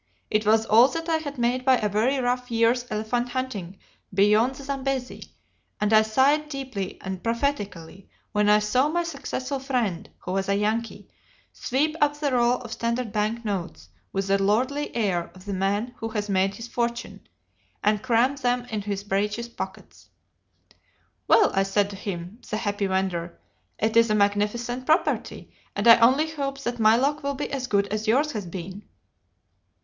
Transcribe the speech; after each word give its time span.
It 0.31 0.47
was 0.47 0.65
all 0.65 0.87
that 0.87 1.07
I 1.07 1.17
had 1.17 1.37
made 1.37 1.63
by 1.63 1.77
a 1.77 1.87
very 1.87 2.17
rough 2.17 2.49
year's 2.49 2.87
elephant 2.89 3.29
hunting 3.29 3.77
beyond 4.11 4.55
the 4.55 4.63
Zambesi, 4.63 5.25
and 5.79 5.93
I 5.93 6.01
sighed 6.01 6.49
deeply 6.49 6.99
and 7.01 7.23
prophetically 7.23 8.09
when 8.31 8.49
I 8.49 8.57
saw 8.57 8.89
my 8.89 9.03
successful 9.03 9.59
friend, 9.59 10.09
who 10.17 10.31
was 10.31 10.49
a 10.49 10.55
Yankee, 10.55 11.07
sweep 11.53 11.95
up 12.01 12.15
the 12.19 12.31
roll 12.31 12.59
of 12.61 12.71
Standard 12.71 13.11
Bank 13.11 13.45
notes 13.45 13.89
with 14.11 14.25
the 14.27 14.41
lordly 14.41 14.89
air 14.95 15.29
of 15.35 15.45
the 15.45 15.53
man 15.53 15.93
who 15.97 16.09
has 16.09 16.27
made 16.27 16.55
his 16.55 16.67
fortune, 16.67 17.27
and 17.83 18.01
cram 18.01 18.35
them 18.37 18.65
into 18.71 18.87
his 18.87 19.03
breeches 19.03 19.49
pockets. 19.49 20.09
'Well,' 21.27 21.51
I 21.53 21.61
said 21.61 21.91
to 21.91 21.95
him 21.95 22.41
the 22.49 22.57
happy 22.57 22.87
vendor 22.87 23.39
'it 23.77 23.95
is 23.95 24.09
a 24.09 24.15
magnificent 24.15 24.87
property, 24.87 25.51
and 25.75 25.87
I 25.87 25.99
only 25.99 26.31
hope 26.31 26.57
that 26.61 26.79
my 26.79 26.95
luck 26.95 27.21
will 27.21 27.35
be 27.35 27.51
as 27.51 27.67
good 27.67 27.85
as 27.89 28.07
yours 28.07 28.31
has 28.31 28.47
been. 28.47 28.81